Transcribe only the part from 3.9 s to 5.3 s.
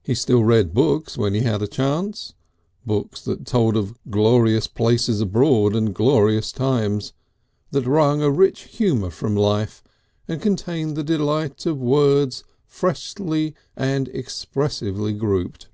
glorious places